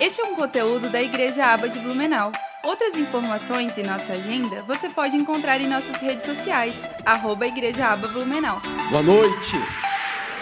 [0.00, 2.32] Este é um conteúdo da Igreja Aba de Blumenau.
[2.64, 6.76] Outras informações e nossa agenda você pode encontrar em nossas redes sociais,
[7.06, 8.60] arroba Igreja Aba Blumenau.
[8.90, 9.54] Boa noite,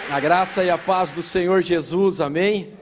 [0.09, 2.73] a graça e a paz do Senhor Jesus, amém?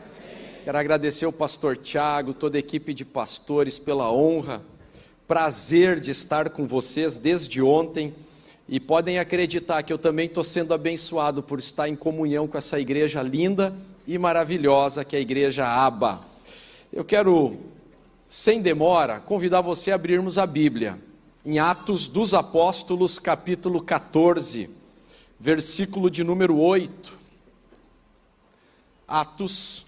[0.63, 4.61] Quero agradecer ao pastor Tiago, toda a equipe de pastores pela honra,
[5.27, 8.15] prazer de estar com vocês desde ontem
[8.69, 12.79] e podem acreditar que eu também estou sendo abençoado por estar em comunhão com essa
[12.79, 13.75] igreja linda
[14.07, 16.30] e maravilhosa que é a Igreja Aba.
[16.93, 17.57] Eu quero,
[18.27, 20.99] sem demora, convidar você a abrirmos a Bíblia
[21.45, 24.69] em Atos dos Apóstolos, capítulo 14,
[25.39, 27.17] versículo de número 8.
[29.07, 29.85] Atos,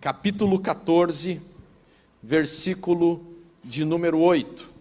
[0.00, 1.42] capítulo 14,
[2.22, 3.20] versículo
[3.64, 4.73] de número 8.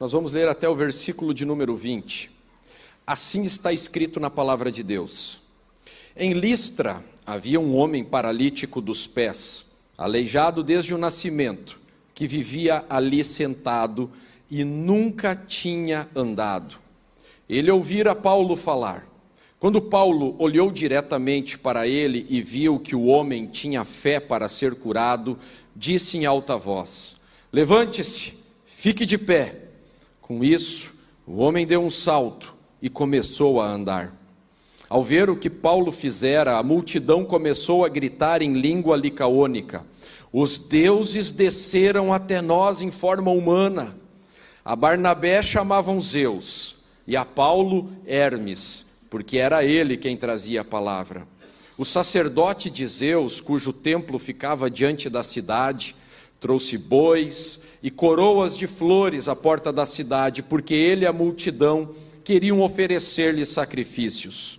[0.00, 2.30] Nós vamos ler até o versículo de número 20.
[3.04, 5.40] Assim está escrito na palavra de Deus.
[6.16, 11.80] Em Listra havia um homem paralítico dos pés, aleijado desde o nascimento,
[12.14, 14.08] que vivia ali sentado
[14.48, 16.76] e nunca tinha andado.
[17.48, 19.04] Ele ouvira Paulo falar.
[19.58, 24.76] Quando Paulo olhou diretamente para ele e viu que o homem tinha fé para ser
[24.76, 25.36] curado,
[25.74, 27.16] disse em alta voz:
[27.52, 29.67] Levante-se, fique de pé.
[30.28, 30.92] Com isso,
[31.26, 34.14] o homem deu um salto e começou a andar.
[34.86, 39.86] Ao ver o que Paulo fizera, a multidão começou a gritar em língua licaônica:
[40.30, 43.96] Os deuses desceram até nós em forma humana.
[44.62, 51.26] A Barnabé chamavam Zeus e a Paulo Hermes, porque era ele quem trazia a palavra.
[51.78, 55.96] O sacerdote de Zeus, cujo templo ficava diante da cidade,
[56.38, 61.90] trouxe bois, e coroas de flores à porta da cidade, porque ele e a multidão
[62.24, 64.58] queriam oferecer-lhe sacrifícios.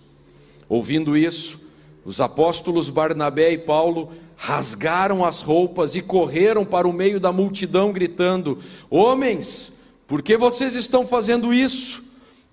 [0.68, 1.60] Ouvindo isso,
[2.04, 7.92] os apóstolos Barnabé e Paulo rasgaram as roupas e correram para o meio da multidão,
[7.92, 9.72] gritando: Homens,
[10.06, 12.04] por que vocês estão fazendo isso?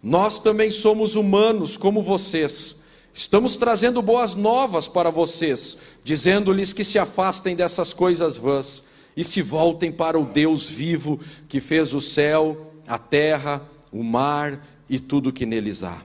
[0.04, 2.78] Nós também somos humanos como vocês.
[3.14, 8.87] Estamos trazendo boas novas para vocês, dizendo-lhes que se afastem dessas coisas vãs
[9.18, 11.20] e se voltem para o Deus vivo
[11.50, 16.04] que fez o céu, a terra, o mar e tudo que neles há.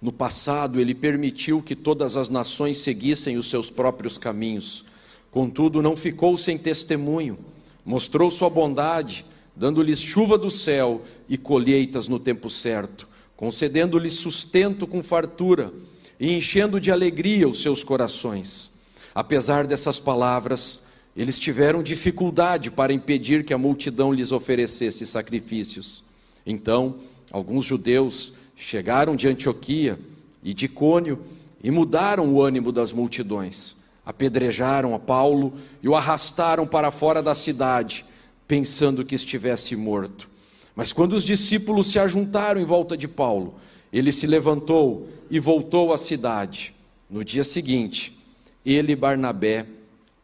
[0.00, 4.86] No passado, ele permitiu que todas as nações seguissem os seus próprios caminhos,
[5.30, 7.38] contudo, não ficou sem testemunho,
[7.84, 15.02] mostrou sua bondade, dando-lhes chuva do céu e colheitas no tempo certo, concedendo-lhes sustento com
[15.02, 15.72] fartura
[16.18, 18.72] e enchendo de alegria os seus corações.
[19.14, 20.84] Apesar dessas palavras,
[21.16, 26.02] eles tiveram dificuldade para impedir que a multidão lhes oferecesse sacrifícios.
[26.46, 26.96] Então,
[27.30, 29.98] alguns judeus chegaram de Antioquia
[30.42, 31.20] e de Cônio
[31.62, 33.76] e mudaram o ânimo das multidões.
[34.04, 35.52] Apedrejaram a Paulo
[35.82, 38.04] e o arrastaram para fora da cidade,
[38.48, 40.28] pensando que estivesse morto.
[40.74, 43.54] Mas quando os discípulos se ajuntaram em volta de Paulo,
[43.92, 46.74] ele se levantou e voltou à cidade.
[47.08, 48.18] No dia seguinte,
[48.64, 49.66] ele e Barnabé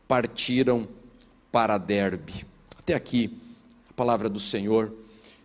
[0.08, 0.88] partiram
[1.52, 2.46] para Derbe.
[2.78, 3.30] Até aqui
[3.90, 4.90] a palavra do Senhor.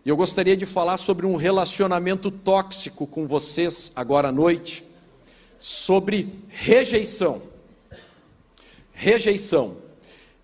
[0.04, 4.82] E eu gostaria de falar sobre um relacionamento tóxico com vocês agora à noite,
[5.58, 7.42] sobre rejeição.
[8.94, 9.76] Rejeição.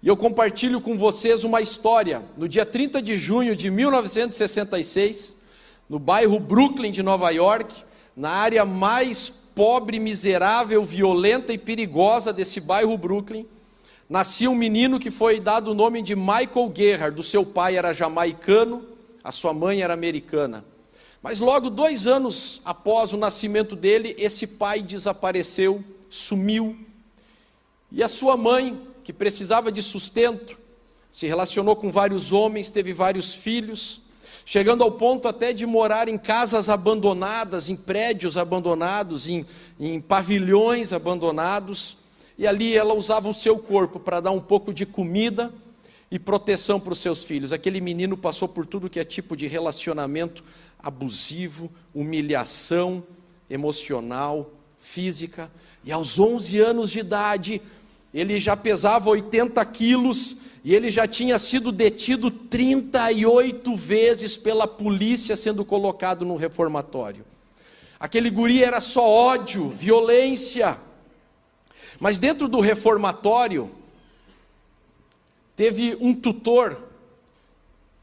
[0.03, 2.23] E eu compartilho com vocês uma história.
[2.37, 5.37] No dia 30 de junho de 1966,
[5.89, 7.85] no bairro Brooklyn de Nova York,
[8.17, 13.47] na área mais pobre, miserável, violenta e perigosa desse bairro Brooklyn,
[14.11, 17.17] nascia um menino que foi dado o nome de Michael Gerhard.
[17.17, 18.85] Do seu pai era jamaicano,
[19.23, 20.65] a sua mãe era americana.
[21.23, 26.77] Mas logo dois anos após o nascimento dele, esse pai desapareceu, sumiu.
[27.93, 30.59] E a sua mãe, que precisava de sustento,
[31.13, 34.01] se relacionou com vários homens, teve vários filhos,
[34.45, 39.47] chegando ao ponto até de morar em casas abandonadas, em prédios abandonados, em,
[39.79, 42.00] em pavilhões abandonados
[42.41, 45.53] e ali ela usava o seu corpo para dar um pouco de comida
[46.11, 47.53] e proteção para os seus filhos.
[47.53, 50.43] Aquele menino passou por tudo que é tipo de relacionamento
[50.79, 53.05] abusivo, humilhação
[53.51, 55.53] emocional, física,
[55.85, 57.61] e aos 11 anos de idade,
[58.15, 65.37] ele já pesava 80 quilos e ele já tinha sido detido 38 vezes pela polícia,
[65.37, 67.23] sendo colocado no reformatório.
[67.99, 70.79] Aquele guri era só ódio, violência,
[72.01, 73.71] mas dentro do reformatório,
[75.55, 76.83] teve um tutor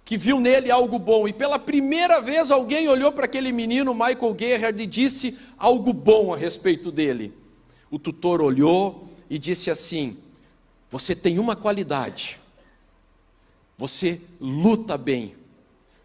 [0.05, 1.27] que viu nele algo bom.
[1.27, 6.31] E pela primeira vez alguém olhou para aquele menino, Michael Gerhard, e disse algo bom
[6.31, 7.33] a respeito dele.
[7.89, 10.15] O tutor olhou e disse assim:
[10.91, 12.39] Você tem uma qualidade,
[13.75, 15.35] você luta bem.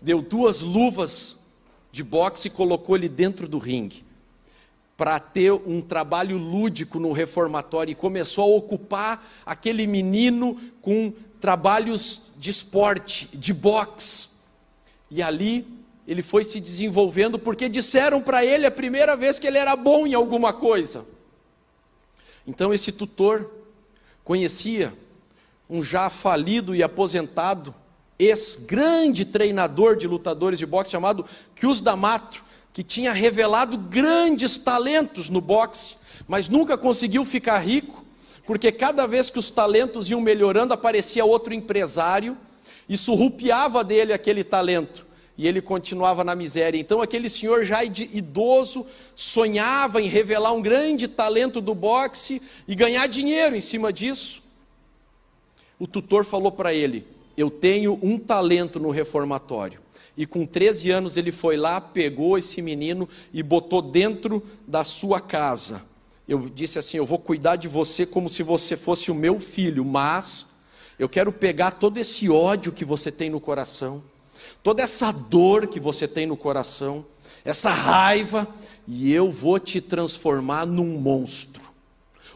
[0.00, 1.36] Deu duas luvas
[1.92, 4.02] de boxe e colocou ele dentro do ringue
[4.96, 12.22] para ter um trabalho lúdico no reformatório e começou a ocupar aquele menino com trabalhos
[12.36, 14.28] de esporte, de boxe.
[15.10, 15.66] E ali
[16.06, 20.06] ele foi se desenvolvendo porque disseram para ele a primeira vez que ele era bom
[20.06, 21.06] em alguma coisa.
[22.46, 23.50] Então esse tutor
[24.24, 24.92] conhecia
[25.68, 27.74] um já falido e aposentado
[28.18, 31.24] ex-grande treinador de lutadores de boxe chamado
[31.54, 35.96] Kius D'Amato, que tinha revelado grandes talentos no boxe,
[36.26, 38.04] mas nunca conseguiu ficar rico,
[38.46, 42.36] porque cada vez que os talentos iam melhorando, aparecia outro empresário
[42.88, 45.06] e surrupiava dele aquele talento.
[45.36, 46.78] E ele continuava na miséria.
[46.78, 53.06] Então, aquele senhor já idoso sonhava em revelar um grande talento do boxe e ganhar
[53.06, 54.42] dinheiro em cima disso.
[55.78, 59.80] O tutor falou para ele: Eu tenho um talento no reformatório.
[60.16, 65.20] E com 13 anos ele foi lá, pegou esse menino e botou dentro da sua
[65.20, 65.82] casa.
[66.28, 69.84] Eu disse assim: Eu vou cuidar de você como se você fosse o meu filho,
[69.84, 70.46] mas
[70.98, 74.02] eu quero pegar todo esse ódio que você tem no coração,
[74.62, 77.04] toda essa dor que você tem no coração,
[77.44, 78.46] essa raiva,
[78.86, 81.62] e eu vou te transformar num monstro.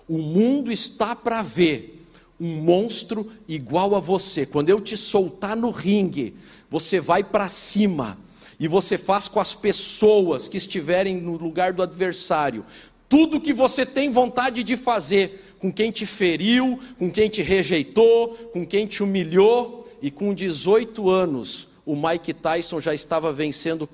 [0.09, 1.96] O mundo está para ver
[2.41, 4.45] um monstro igual a você.
[4.45, 6.35] Quando eu te soltar no ringue,
[6.71, 8.19] você vai para cima
[8.59, 12.65] e você faz com as pessoas que estiverem no lugar do adversário
[13.09, 18.35] tudo que você tem vontade de fazer com quem te feriu, com quem te rejeitou,
[18.53, 23.89] com quem te humilhou, e com 18 anos o Mike Tyson já estava vencendo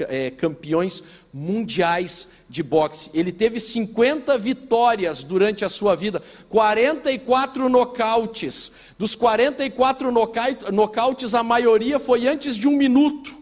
[0.00, 1.04] é, campeões
[1.36, 3.10] mundiais de boxe.
[3.12, 8.72] Ele teve 50 vitórias durante a sua vida, 44 nocautes.
[8.98, 10.10] Dos 44
[10.72, 13.36] nocautes, a maioria foi antes de um minuto.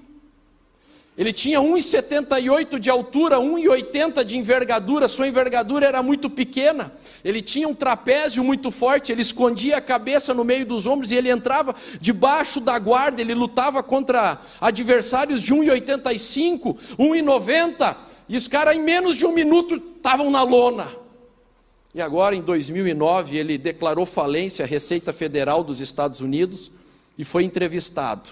[1.17, 6.93] Ele tinha 1,78 de altura, 1,80 de envergadura, sua envergadura era muito pequena.
[7.25, 11.15] Ele tinha um trapézio muito forte, ele escondia a cabeça no meio dos ombros e
[11.15, 17.97] ele entrava debaixo da guarda, ele lutava contra adversários de 1,85, 1,90,
[18.29, 20.89] e os caras em menos de um minuto estavam na lona.
[21.95, 26.73] E agora, em 2009, ele declarou falência à Receita Federal dos Estados Unidos
[27.17, 28.31] e foi entrevistado.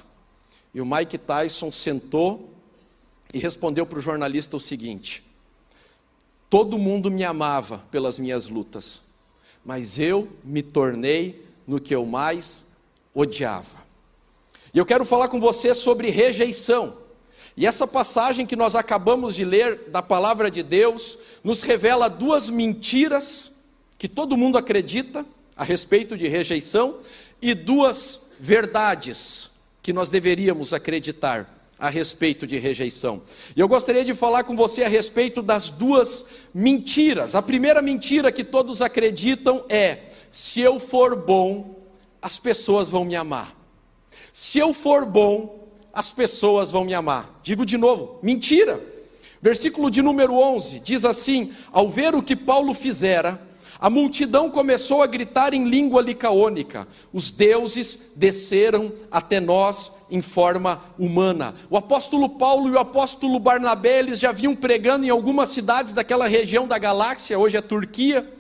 [0.75, 2.52] E o Mike Tyson sentou
[3.33, 5.23] e respondeu para o jornalista o seguinte:
[6.51, 9.01] Todo mundo me amava pelas minhas lutas,
[9.65, 12.67] mas eu me tornei no que eu mais
[13.15, 13.79] odiava.
[14.75, 16.99] E eu quero falar com você sobre rejeição.
[17.57, 22.49] E essa passagem que nós acabamos de ler da palavra de Deus nos revela duas
[22.49, 23.53] mentiras
[23.99, 25.25] que todo mundo acredita
[25.55, 26.99] a respeito de rejeição
[27.41, 29.51] e duas verdades
[29.83, 33.23] que nós deveríamos acreditar a respeito de rejeição.
[33.57, 37.35] E eu gostaria de falar com você a respeito das duas mentiras.
[37.35, 39.99] A primeira mentira que todos acreditam é:
[40.31, 41.83] se eu for bom,
[42.23, 43.57] as pessoas vão me amar.
[44.33, 47.41] Se eu for bom, as pessoas vão me amar.
[47.43, 48.79] Digo de novo, mentira.
[49.41, 53.43] Versículo de número 11 diz assim: Ao ver o que Paulo fizera,
[53.83, 60.81] a multidão começou a gritar em língua licaônica: Os deuses desceram até nós em forma
[60.97, 61.53] humana.
[61.69, 66.29] O apóstolo Paulo e o apóstolo Barnabé eles já vinham pregando em algumas cidades daquela
[66.29, 68.33] região da galáxia, hoje é Turquia.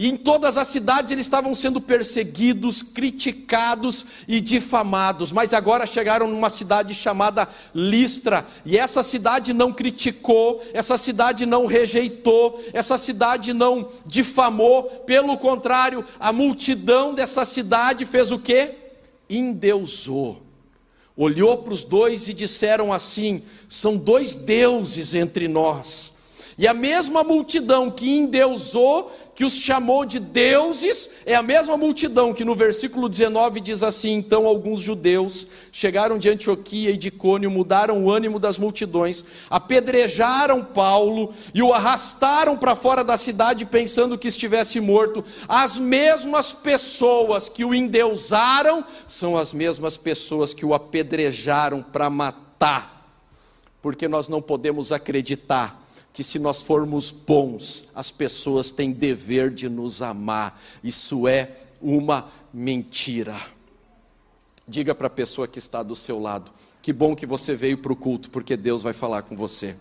[0.00, 5.30] E em todas as cidades eles estavam sendo perseguidos, criticados e difamados.
[5.30, 8.46] Mas agora chegaram numa cidade chamada Listra.
[8.64, 14.84] E essa cidade não criticou, essa cidade não rejeitou, essa cidade não difamou.
[15.04, 18.70] Pelo contrário, a multidão dessa cidade fez o que?
[19.28, 20.40] Endeusou.
[21.14, 26.18] Olhou para os dois e disseram assim: são dois deuses entre nós.
[26.56, 32.34] E a mesma multidão que endeusou que os chamou de deuses, é a mesma multidão
[32.34, 37.50] que no versículo 19 diz assim: Então alguns judeus chegaram de Antioquia e de Cônio,
[37.50, 44.18] mudaram o ânimo das multidões, apedrejaram Paulo e o arrastaram para fora da cidade, pensando
[44.18, 45.24] que estivesse morto.
[45.48, 53.08] As mesmas pessoas que o endeusaram são as mesmas pessoas que o apedrejaram para matar,
[53.80, 55.80] porque nós não podemos acreditar
[56.12, 60.60] que se nós formos bons, as pessoas têm dever de nos amar.
[60.82, 63.40] Isso é uma mentira.
[64.66, 66.52] Diga para a pessoa que está do seu lado:
[66.82, 69.76] que bom que você veio para o culto, porque Deus vai falar com você.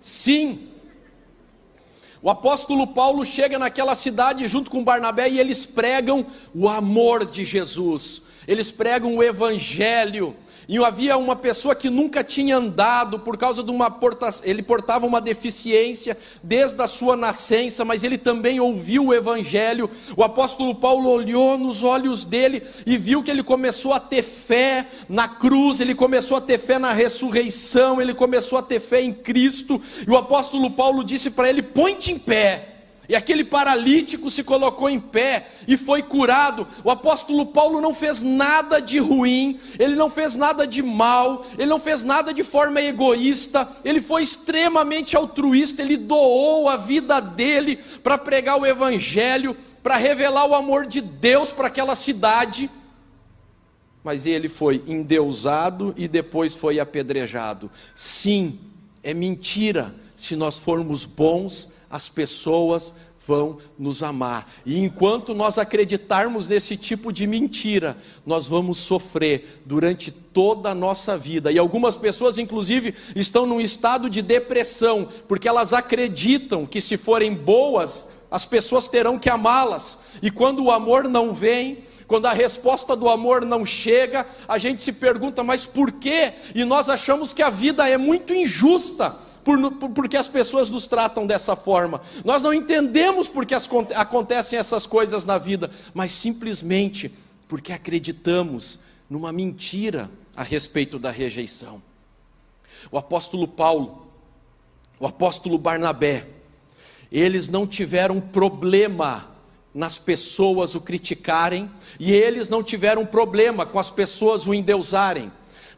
[0.00, 0.70] Sim,
[2.22, 7.44] o apóstolo Paulo chega naquela cidade junto com Barnabé e eles pregam o amor de
[7.44, 10.36] Jesus, eles pregam o evangelho,
[10.68, 14.28] e havia uma pessoa que nunca tinha andado por causa de uma porta...
[14.44, 19.90] ele portava uma deficiência desde a sua nascença, mas ele também ouviu o evangelho.
[20.16, 24.86] O apóstolo Paulo olhou nos olhos dele e viu que ele começou a ter fé
[25.08, 29.12] na cruz, ele começou a ter fé na ressurreição, ele começou a ter fé em
[29.12, 29.82] Cristo.
[30.06, 32.79] E o apóstolo Paulo disse para ele: "Põe-te em pé".
[33.10, 36.64] E aquele paralítico se colocou em pé e foi curado.
[36.84, 41.66] O apóstolo Paulo não fez nada de ruim, ele não fez nada de mal, ele
[41.66, 47.80] não fez nada de forma egoísta, ele foi extremamente altruísta, ele doou a vida dele
[48.00, 52.70] para pregar o evangelho, para revelar o amor de Deus para aquela cidade.
[54.04, 57.72] Mas ele foi endeusado e depois foi apedrejado.
[57.92, 58.56] Sim,
[59.02, 62.94] é mentira se nós formos bons as pessoas
[63.26, 64.50] vão nos amar.
[64.64, 71.18] E enquanto nós acreditarmos nesse tipo de mentira, nós vamos sofrer durante toda a nossa
[71.18, 71.52] vida.
[71.52, 77.34] E algumas pessoas, inclusive, estão num estado de depressão, porque elas acreditam que se forem
[77.34, 79.98] boas, as pessoas terão que amá-las.
[80.22, 84.80] E quando o amor não vem, quando a resposta do amor não chega, a gente
[84.80, 86.32] se pergunta, mas por quê?
[86.54, 90.86] E nós achamos que a vida é muito injusta por, por, porque as pessoas nos
[90.86, 92.00] tratam dessa forma.
[92.24, 97.12] Nós não entendemos porque as, acontecem essas coisas na vida, mas simplesmente
[97.48, 98.78] porque acreditamos
[99.08, 101.82] numa mentira a respeito da rejeição.
[102.90, 104.06] O apóstolo Paulo,
[104.98, 106.26] o apóstolo Barnabé,
[107.10, 109.28] eles não tiveram problema
[109.74, 115.30] nas pessoas o criticarem, e eles não tiveram problema com as pessoas o endeusarem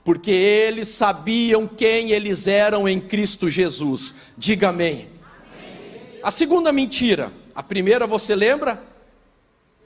[0.04, 4.14] porque eles sabiam quem eles eram em Cristo Jesus.
[4.36, 5.08] Diga amém.
[5.54, 6.20] amém.
[6.22, 8.82] A segunda mentira, a primeira você lembra?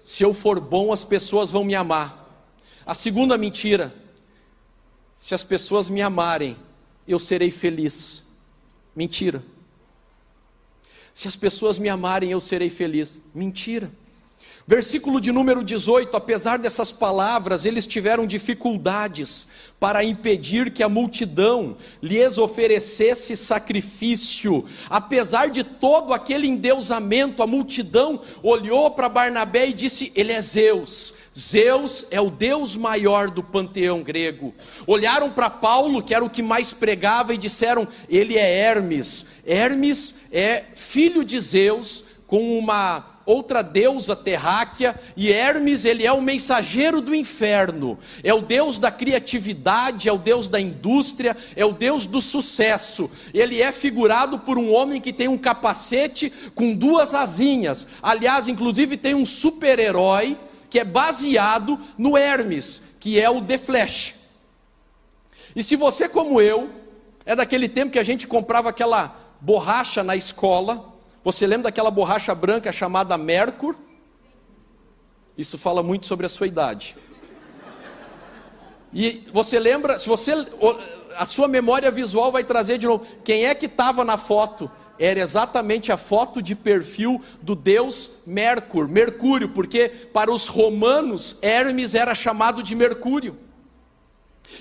[0.00, 2.24] Se eu for bom, as pessoas vão me amar.
[2.86, 3.92] A segunda mentira,
[5.16, 6.56] se as pessoas me amarem,
[7.06, 8.22] eu serei feliz.
[8.94, 9.42] Mentira.
[11.12, 13.20] Se as pessoas me amarem, eu serei feliz.
[13.34, 13.90] Mentira.
[14.68, 19.46] Versículo de número 18: apesar dessas palavras, eles tiveram dificuldades
[19.78, 24.64] para impedir que a multidão lhes oferecesse sacrifício.
[24.90, 31.14] Apesar de todo aquele endeusamento, a multidão olhou para Barnabé e disse: Ele é Zeus.
[31.38, 34.52] Zeus é o Deus maior do panteão grego.
[34.84, 39.26] Olharam para Paulo, que era o que mais pregava, e disseram: Ele é Hermes.
[39.46, 46.22] Hermes é filho de Zeus, com uma outra deusa terráquea, e Hermes, ele é o
[46.22, 51.72] mensageiro do inferno, é o deus da criatividade, é o deus da indústria, é o
[51.72, 53.10] deus do sucesso.
[53.34, 57.86] Ele é figurado por um homem que tem um capacete com duas asinhas.
[58.00, 60.38] Aliás, inclusive tem um super-herói
[60.70, 64.14] que é baseado no Hermes, que é o The Flash.
[65.54, 66.70] E se você, como eu,
[67.24, 70.95] é daquele tempo que a gente comprava aquela borracha na escola,
[71.26, 73.74] você lembra daquela borracha branca chamada Mercur?
[75.36, 76.96] Isso fala muito sobre a sua idade.
[78.92, 80.32] E você lembra, se você
[81.16, 84.70] a sua memória visual vai trazer de novo, quem é que estava na foto?
[85.00, 91.96] Era exatamente a foto de perfil do deus Mercur, Mercúrio, porque para os romanos Hermes
[91.96, 93.36] era chamado de Mercúrio.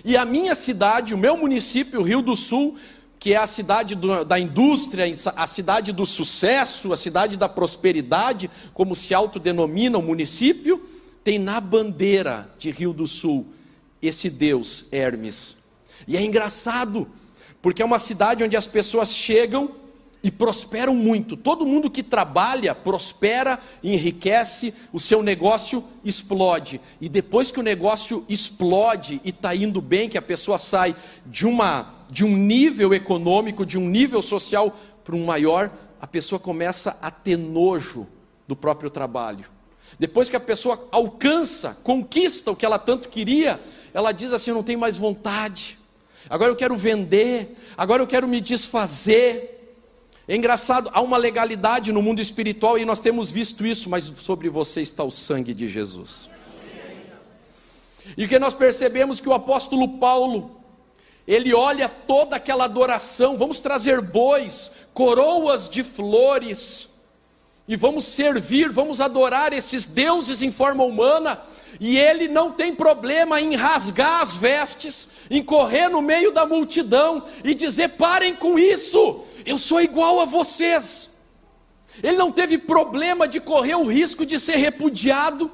[0.04, 2.76] E a minha cidade, o meu município, o Rio do Sul,
[3.20, 5.06] que é a cidade do, da indústria,
[5.36, 10.88] a cidade do sucesso, a cidade da prosperidade, como se autodenomina o município,
[11.24, 13.48] tem na bandeira de Rio do Sul
[14.02, 15.58] esse deus Hermes.
[16.08, 17.08] E é engraçado,
[17.62, 19.72] porque é uma cidade onde as pessoas chegam
[20.22, 21.38] e prosperam muito.
[21.38, 26.82] Todo mundo que trabalha prospera, enriquece, o seu negócio explode.
[27.00, 30.96] E depois que o negócio explode e está indo bem, que a pessoa sai
[31.26, 36.40] de uma de um nível econômico, de um nível social para um maior, a pessoa
[36.40, 38.08] começa a ter nojo
[38.48, 39.46] do próprio trabalho.
[39.98, 43.60] Depois que a pessoa alcança, conquista o que ela tanto queria,
[43.94, 45.78] ela diz assim: Eu não tenho mais vontade,
[46.30, 49.54] agora eu quero vender, agora eu quero me desfazer.
[50.28, 54.50] É engraçado, há uma legalidade no mundo espiritual e nós temos visto isso, mas sobre
[54.50, 56.28] você está o sangue de Jesus.
[58.18, 60.60] E que nós percebemos que o apóstolo Paulo,
[61.28, 66.88] ele olha toda aquela adoração, vamos trazer bois, coroas de flores,
[67.68, 71.42] e vamos servir, vamos adorar esses deuses em forma humana,
[71.80, 77.24] e ele não tem problema em rasgar as vestes, em correr no meio da multidão
[77.44, 81.10] e dizer: parem com isso, eu sou igual a vocês.
[82.04, 85.52] Ele não teve problema de correr o risco de ser repudiado,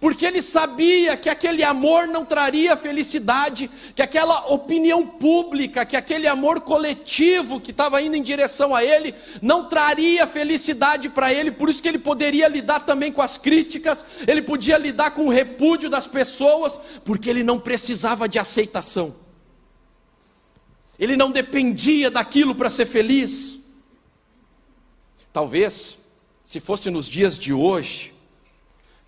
[0.00, 6.26] porque ele sabia que aquele amor não traria felicidade, que aquela opinião pública, que aquele
[6.26, 11.68] amor coletivo que estava indo em direção a ele, não traria felicidade para ele, por
[11.68, 15.90] isso que ele poderia lidar também com as críticas, ele podia lidar com o repúdio
[15.90, 19.14] das pessoas, porque ele não precisava de aceitação,
[20.98, 23.58] ele não dependia daquilo para ser feliz.
[25.32, 25.96] Talvez,
[26.44, 28.11] se fosse nos dias de hoje,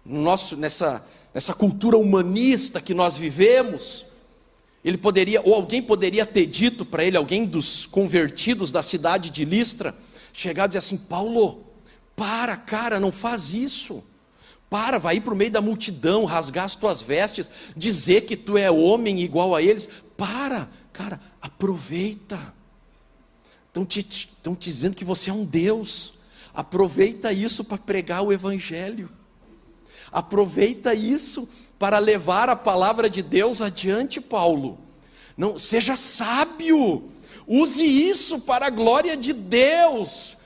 [0.05, 4.07] no nosso, nessa, nessa cultura humanista que nós vivemos,
[4.85, 9.45] ele poderia, ou alguém poderia ter dito para ele, alguém dos convertidos da cidade de
[9.45, 9.95] Listra,
[10.33, 11.65] chegar e dizer assim: Paulo,
[12.15, 14.05] para, cara, não faz isso.
[14.69, 18.71] Para, vai para o meio da multidão, rasgar as tuas vestes, dizer que tu é
[18.71, 19.89] homem igual a eles.
[20.17, 22.53] Para, cara, aproveita.
[23.69, 26.15] Estão te, te dizendo que você é um Deus.
[26.53, 29.09] Aproveita isso para pregar o Evangelho.
[30.14, 34.78] Aproveita isso para levar a palavra de Deus adiante, Paulo.
[35.37, 37.02] Não seja sábio.
[37.49, 40.37] Use isso para a glória de Deus.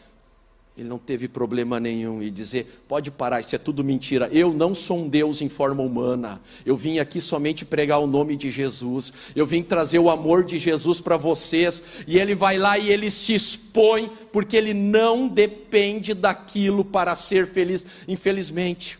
[0.74, 4.28] Ele não teve problema nenhum em dizer: pode parar, isso é tudo mentira.
[4.32, 6.40] Eu não sou um Deus em forma humana.
[6.64, 9.12] Eu vim aqui somente pregar o nome de Jesus.
[9.36, 11.82] Eu vim trazer o amor de Jesus para vocês.
[12.06, 17.46] E ele vai lá e ele se expõe, porque ele não depende daquilo para ser
[17.46, 17.84] feliz.
[18.06, 18.98] Infelizmente,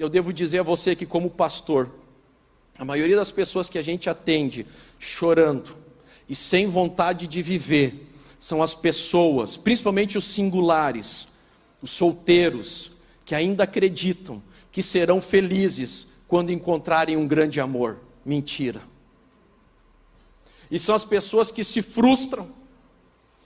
[0.00, 1.90] eu devo dizer a você que, como pastor,
[2.78, 4.66] a maioria das pessoas que a gente atende
[4.98, 5.76] chorando
[6.26, 8.06] e sem vontade de viver,
[8.38, 11.28] são as pessoas, principalmente os singulares,
[11.82, 12.92] os solteiros,
[13.26, 14.42] que ainda acreditam
[14.72, 17.98] que serão felizes quando encontrarem um grande amor.
[18.24, 18.80] Mentira.
[20.70, 22.48] E são as pessoas que se frustram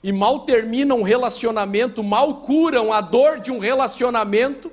[0.05, 4.71] e mal terminam um relacionamento, mal curam a dor de um relacionamento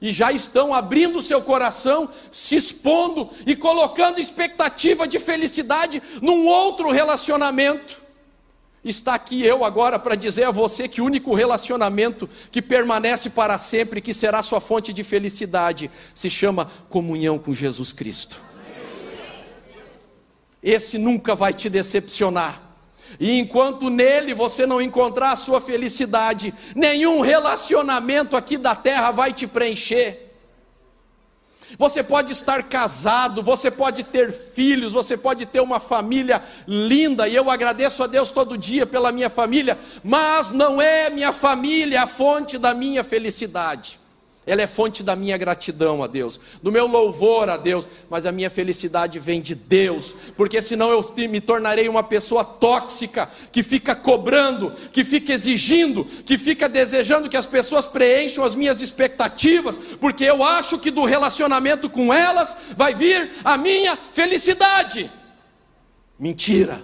[0.00, 6.90] e já estão abrindo seu coração, se expondo e colocando expectativa de felicidade num outro
[6.90, 8.02] relacionamento.
[8.84, 13.56] Está aqui eu agora para dizer a você que o único relacionamento que permanece para
[13.56, 18.42] sempre, que será sua fonte de felicidade, se chama comunhão com Jesus Cristo.
[20.62, 22.73] Esse nunca vai te decepcionar.
[23.18, 29.32] E enquanto nele você não encontrar a sua felicidade, nenhum relacionamento aqui da terra vai
[29.32, 30.24] te preencher.
[31.78, 37.34] Você pode estar casado, você pode ter filhos, você pode ter uma família linda, e
[37.34, 42.06] eu agradeço a Deus todo dia pela minha família, mas não é minha família a
[42.06, 43.98] fonte da minha felicidade.
[44.46, 48.32] Ela é fonte da minha gratidão a Deus, do meu louvor a Deus, mas a
[48.32, 53.94] minha felicidade vem de Deus, porque senão eu me tornarei uma pessoa tóxica, que fica
[53.94, 60.24] cobrando, que fica exigindo, que fica desejando que as pessoas preencham as minhas expectativas, porque
[60.24, 65.10] eu acho que do relacionamento com elas vai vir a minha felicidade.
[66.18, 66.82] Mentira.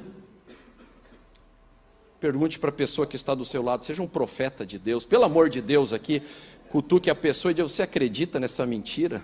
[2.20, 5.24] Pergunte para a pessoa que está do seu lado, seja um profeta de Deus, pelo
[5.24, 6.22] amor de Deus aqui,
[6.70, 9.22] cutuque a pessoa e diga: Você acredita nessa mentira?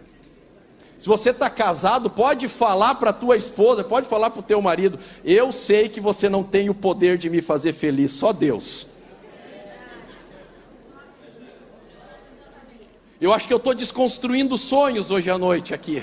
[0.98, 4.98] Se você está casado, pode falar para tua esposa, pode falar para o teu marido:
[5.24, 8.88] Eu sei que você não tem o poder de me fazer feliz, só Deus.
[13.18, 16.02] Eu acho que eu estou desconstruindo sonhos hoje à noite aqui.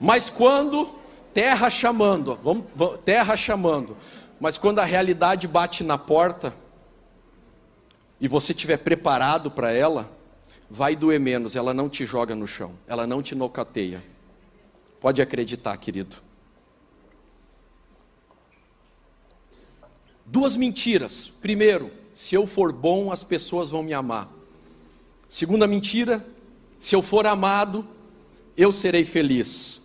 [0.00, 0.90] Mas quando
[1.32, 2.64] terra chamando, vamos,
[3.04, 3.96] terra chamando,
[4.40, 6.52] mas quando a realidade bate na porta,
[8.20, 10.10] e você estiver preparado para ela,
[10.70, 14.02] vai doer menos, ela não te joga no chão, ela não te nocateia.
[15.00, 16.16] Pode acreditar, querido.
[20.24, 21.30] Duas mentiras.
[21.42, 24.30] Primeiro, se eu for bom, as pessoas vão me amar.
[25.28, 26.24] Segunda mentira,
[26.78, 27.86] se eu for amado,
[28.56, 29.82] eu serei feliz.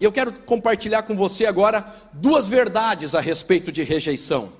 [0.00, 4.52] Eu quero compartilhar com você agora duas verdades a respeito de rejeição.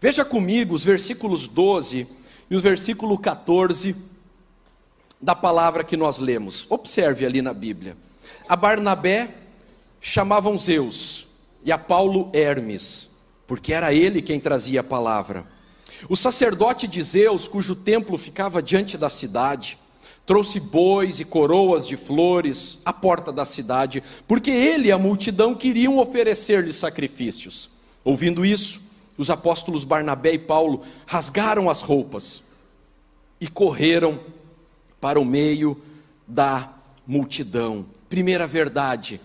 [0.00, 2.06] Veja comigo os versículos 12
[2.48, 3.96] e o versículo 14
[5.20, 6.66] da palavra que nós lemos.
[6.68, 7.96] Observe ali na Bíblia.
[8.48, 9.34] A Barnabé
[10.00, 11.26] chamavam Zeus
[11.64, 13.10] e a Paulo Hermes,
[13.46, 15.44] porque era ele quem trazia a palavra.
[16.08, 19.76] O sacerdote de Zeus, cujo templo ficava diante da cidade,
[20.24, 25.56] trouxe bois e coroas de flores à porta da cidade, porque ele e a multidão
[25.56, 27.68] queriam oferecer-lhe sacrifícios.
[28.04, 28.87] Ouvindo isso,
[29.18, 32.44] os apóstolos Barnabé e Paulo rasgaram as roupas
[33.40, 34.20] e correram
[35.00, 35.76] para o meio
[36.26, 36.72] da
[37.06, 37.84] multidão.
[38.08, 39.20] Primeira verdade: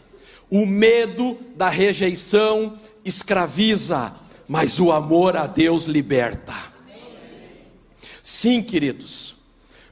[0.50, 4.14] o medo da rejeição escraviza,
[4.48, 6.74] mas o amor a Deus liberta.
[8.22, 9.36] Sim, queridos,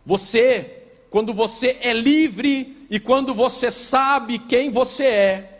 [0.06, 5.51] você, quando você é livre e quando você sabe quem você é,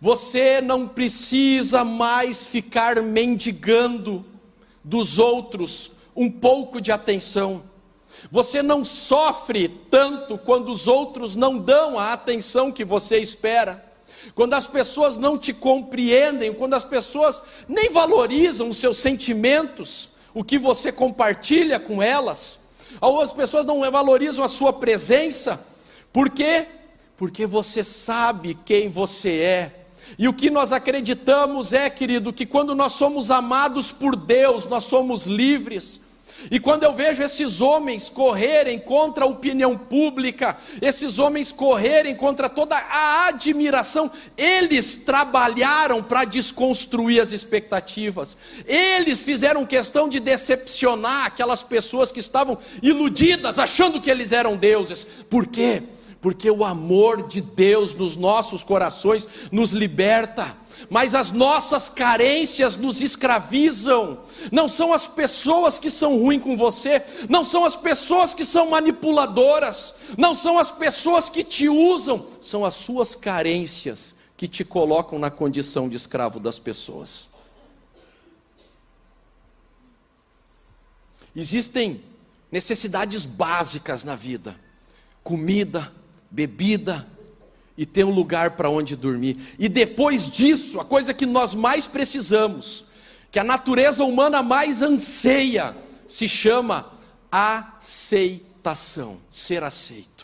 [0.00, 4.24] você não precisa mais ficar mendigando
[4.84, 7.62] dos outros um pouco de atenção.
[8.30, 13.84] Você não sofre tanto quando os outros não dão a atenção que você espera.
[14.34, 20.44] Quando as pessoas não te compreendem, quando as pessoas nem valorizam os seus sentimentos, o
[20.44, 22.58] que você compartilha com elas,
[23.00, 25.64] ou as pessoas não valorizam a sua presença,
[26.12, 26.66] por quê?
[27.16, 29.77] Porque você sabe quem você é.
[30.16, 34.84] E o que nós acreditamos é, querido, que quando nós somos amados por Deus, nós
[34.84, 36.00] somos livres.
[36.50, 42.48] E quando eu vejo esses homens correrem contra a opinião pública, esses homens correrem contra
[42.48, 51.62] toda a admiração, eles trabalharam para desconstruir as expectativas, eles fizeram questão de decepcionar aquelas
[51.64, 55.04] pessoas que estavam iludidas, achando que eles eram deuses.
[55.28, 55.82] Por quê?
[56.20, 60.56] Porque o amor de Deus nos nossos corações nos liberta
[60.90, 64.20] mas as nossas carências nos escravizam.
[64.52, 68.70] Não são as pessoas que são ruins com você, não são as pessoas que são
[68.70, 75.18] manipuladoras, não são as pessoas que te usam, são as suas carências que te colocam
[75.18, 77.28] na condição de escravo das pessoas.
[81.34, 82.02] Existem
[82.50, 84.58] necessidades básicas na vida:
[85.22, 85.92] comida,
[86.30, 87.06] bebida,
[87.78, 89.54] e ter um lugar para onde dormir.
[89.56, 92.84] E depois disso, a coisa que nós mais precisamos,
[93.30, 95.76] que a natureza humana mais anseia,
[96.08, 96.90] se chama
[97.30, 100.17] aceitação, ser aceito.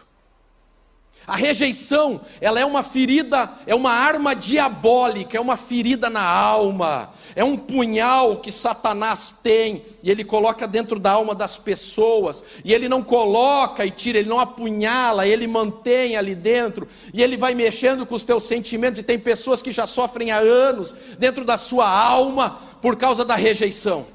[1.26, 7.14] A rejeição, ela é uma ferida, é uma arma diabólica, é uma ferida na alma,
[7.34, 12.74] é um punhal que Satanás tem e ele coloca dentro da alma das pessoas, e
[12.74, 17.54] ele não coloca e tira, ele não apunhala, ele mantém ali dentro, e ele vai
[17.54, 21.56] mexendo com os teus sentimentos, e tem pessoas que já sofrem há anos dentro da
[21.56, 24.06] sua alma por causa da rejeição.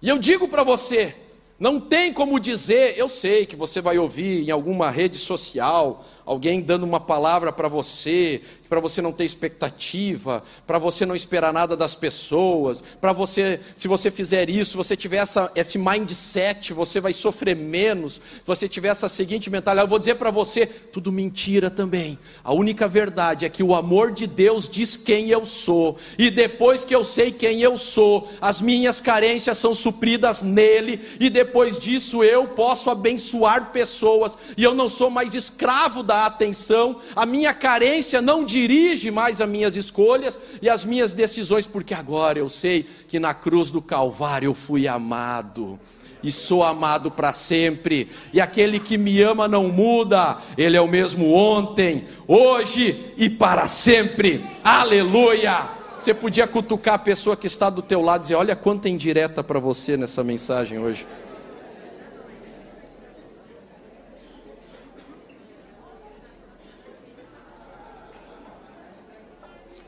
[0.00, 1.14] E eu digo para você,
[1.58, 6.60] não tem como dizer, eu sei que você vai ouvir em alguma rede social alguém
[6.60, 11.74] dando uma palavra para você, para você não ter expectativa, para você não esperar nada
[11.74, 17.14] das pessoas, para você, se você fizer isso, você tiver essa, esse mindset, você vai
[17.14, 21.70] sofrer menos, se você tiver essa seguinte mentalidade, eu vou dizer para você, tudo mentira
[21.70, 22.18] também.
[22.44, 26.84] A única verdade é que o amor de Deus diz quem eu sou, e depois
[26.84, 32.22] que eu sei quem eu sou, as minhas carências são supridas nele, e depois disso
[32.22, 38.20] eu posso abençoar pessoas, e eu não sou mais escravo da atenção, a minha carência
[38.20, 43.18] não dirige mais as minhas escolhas e as minhas decisões, porque agora eu sei que
[43.18, 45.78] na cruz do Calvário eu fui amado
[46.22, 48.08] e sou amado para sempre.
[48.32, 53.66] E aquele que me ama não muda, ele é o mesmo ontem, hoje e para
[53.66, 54.44] sempre.
[54.62, 55.68] Aleluia!
[55.98, 59.42] Você podia cutucar a pessoa que está do teu lado e dizer: "Olha quanta indireta
[59.42, 61.06] para você nessa mensagem hoje".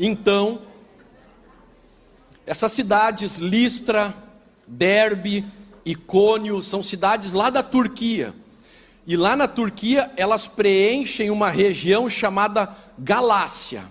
[0.02, 0.62] Então,
[2.46, 4.14] essas cidades, Listra,
[4.66, 5.44] Derbe,
[5.84, 8.34] Icônio, são cidades lá da Turquia.
[9.06, 13.84] E lá na Turquia, elas preenchem uma região chamada Galácia.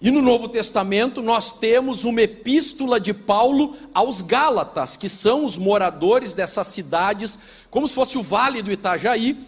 [0.00, 5.56] E no Novo Testamento, nós temos uma epístola de Paulo aos Gálatas, que são os
[5.56, 7.38] moradores dessas cidades,
[7.70, 9.38] como se fosse o Vale do Itajaí,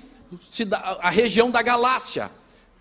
[1.01, 2.31] a região da Galácia.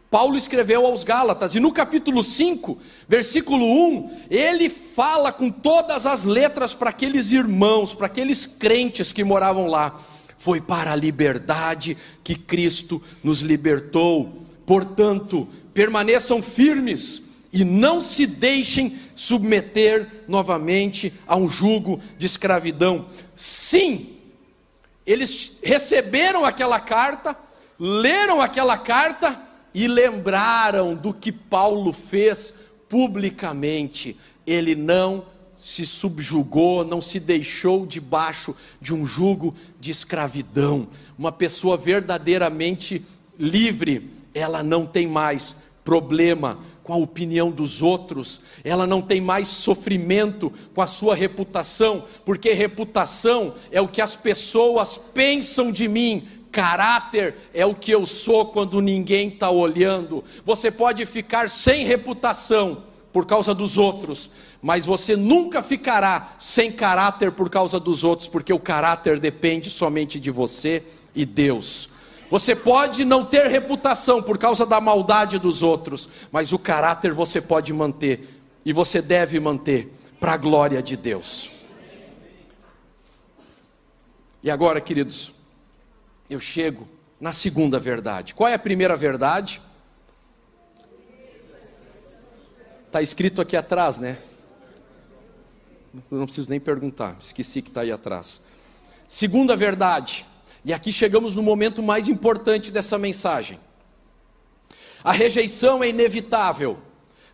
[0.10, 6.24] Paulo escreveu aos Gálatas, e no capítulo 5, versículo 1, ele fala com todas as
[6.24, 10.02] letras para aqueles irmãos, para aqueles crentes que moravam lá.
[10.36, 14.48] Foi para a liberdade que Cristo nos libertou.
[14.66, 23.08] Portanto, permaneçam firmes e não se deixem submeter novamente a um jugo de escravidão.
[23.36, 24.16] Sim,
[25.06, 27.36] eles receberam aquela carta,
[27.78, 32.54] leram aquela carta, e lembraram do que Paulo fez
[32.88, 34.18] publicamente.
[34.46, 35.24] Ele não
[35.60, 40.88] se subjugou, não se deixou debaixo de um jugo de escravidão.
[41.18, 43.06] Uma pessoa verdadeiramente
[43.38, 49.48] livre, ela não tem mais problema com a opinião dos outros, ela não tem mais
[49.48, 56.28] sofrimento com a sua reputação, porque reputação é o que as pessoas pensam de mim,
[56.52, 60.24] caráter é o que eu sou quando ninguém está olhando.
[60.46, 64.30] Você pode ficar sem reputação por causa dos outros,
[64.62, 70.20] mas você nunca ficará sem caráter por causa dos outros, porque o caráter depende somente
[70.20, 70.84] de você
[71.16, 71.90] e Deus.
[72.30, 77.42] Você pode não ter reputação por causa da maldade dos outros, mas o caráter você
[77.42, 81.50] pode manter e você deve manter para a glória de Deus.
[84.44, 85.34] E agora, queridos,
[86.30, 86.88] eu chego
[87.20, 88.34] na segunda verdade.
[88.34, 89.62] Qual é a primeira verdade?
[92.86, 94.18] Está escrito aqui atrás, né?
[96.10, 98.42] Não preciso nem perguntar, esqueci que está aí atrás.
[99.08, 100.26] Segunda verdade,
[100.64, 103.60] e aqui chegamos no momento mais importante dessa mensagem.
[105.04, 106.78] A rejeição é inevitável,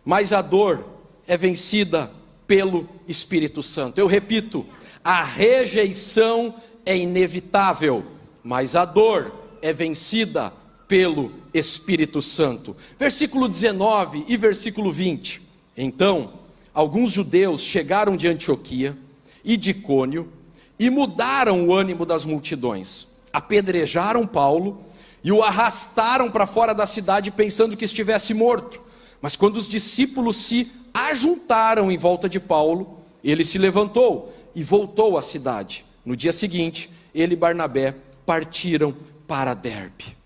[0.04, 0.86] mas a dor
[1.26, 2.10] é vencida
[2.46, 3.98] pelo Espírito Santo.
[3.98, 4.64] Eu repito,
[5.04, 6.54] a rejeição
[6.84, 8.06] é inevitável,
[8.46, 10.52] mas a dor é vencida
[10.86, 12.76] pelo Espírito Santo.
[12.96, 15.42] Versículo 19 e versículo 20.
[15.76, 16.34] Então,
[16.72, 18.96] alguns judeus chegaram de Antioquia
[19.44, 20.32] e de Cônio
[20.78, 24.80] e mudaram o ânimo das multidões apedrejaram Paulo
[25.22, 28.80] e o arrastaram para fora da cidade pensando que estivesse morto.
[29.20, 35.18] Mas quando os discípulos se ajuntaram em volta de Paulo, ele se levantou e voltou
[35.18, 35.84] à cidade.
[36.02, 37.94] No dia seguinte, ele e Barnabé
[38.26, 38.94] partiram
[39.26, 40.16] para Derbe.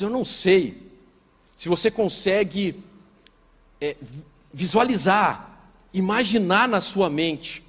[0.00, 0.90] eu não sei
[1.56, 2.82] se você consegue
[3.80, 3.96] é,
[4.52, 7.62] visualizar, imaginar na sua mente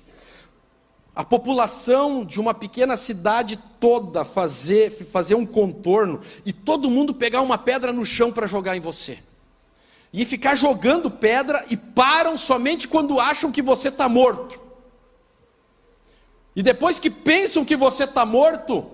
[1.15, 7.41] a população de uma pequena cidade toda fazer, fazer um contorno e todo mundo pegar
[7.41, 9.19] uma pedra no chão para jogar em você.
[10.11, 14.59] E ficar jogando pedra e param somente quando acham que você está morto.
[16.55, 18.85] E depois que pensam que você está morto,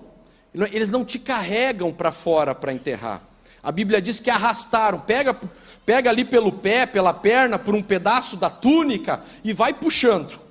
[0.54, 3.22] eles não te carregam para fora para enterrar.
[3.62, 5.38] A Bíblia diz que arrastaram, pega,
[5.84, 10.50] pega ali pelo pé, pela perna, por um pedaço da túnica e vai puxando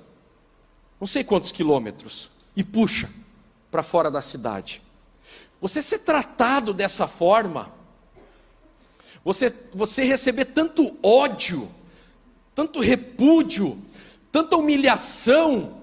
[1.00, 3.08] não sei quantos quilômetros, e puxa
[3.70, 4.82] para fora da cidade.
[5.58, 7.72] Você ser tratado dessa forma,
[9.24, 11.70] você, você receber tanto ódio,
[12.54, 13.80] tanto repúdio,
[14.30, 15.79] tanta humilhação,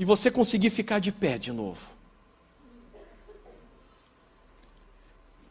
[0.00, 1.90] e você conseguir ficar de pé de novo.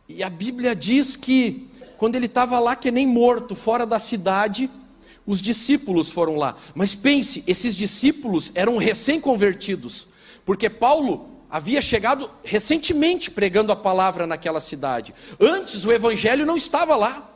[0.08, 4.68] E a Bíblia diz que quando ele estava lá que nem morto, fora da cidade,
[5.24, 6.58] os discípulos foram lá.
[6.74, 10.08] Mas pense, esses discípulos eram recém-convertidos,
[10.44, 15.14] porque Paulo havia chegado recentemente pregando a palavra naquela cidade.
[15.40, 17.29] Antes o evangelho não estava lá.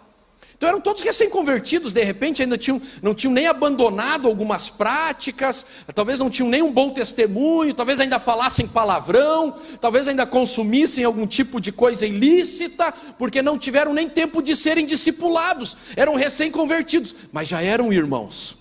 [0.64, 6.22] Então eram todos recém-convertidos, de repente ainda tinham, não tinham nem abandonado algumas práticas, talvez
[6.22, 11.60] não tinham nem um bom testemunho, talvez ainda falassem palavrão, talvez ainda consumissem algum tipo
[11.60, 17.62] de coisa ilícita, porque não tiveram nem tempo de serem discipulados, eram recém-convertidos, mas já
[17.62, 18.56] eram irmãos,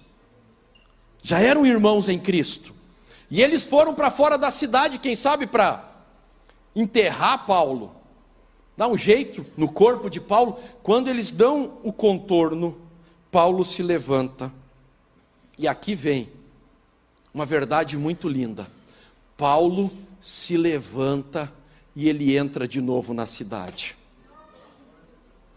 [1.22, 2.74] já eram irmãos em Cristo,
[3.30, 5.88] e eles foram para fora da cidade, quem sabe para
[6.74, 8.01] enterrar Paulo,
[8.76, 10.58] dá um jeito no corpo de Paulo.
[10.82, 12.76] Quando eles dão o contorno,
[13.30, 14.52] Paulo se levanta.
[15.58, 16.28] E aqui vem
[17.32, 18.66] uma verdade muito linda.
[19.36, 21.52] Paulo se levanta
[21.94, 23.96] e ele entra de novo na cidade.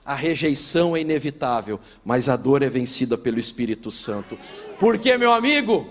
[0.05, 4.37] A rejeição é inevitável, mas a dor é vencida pelo Espírito Santo.
[4.79, 5.89] Porque, meu amigo,